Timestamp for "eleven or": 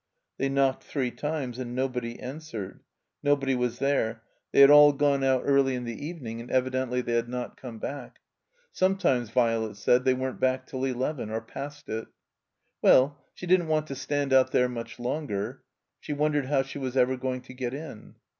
10.85-11.39